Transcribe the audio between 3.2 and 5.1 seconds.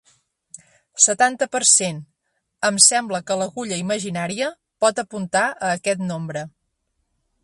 que l’agulla imaginària pot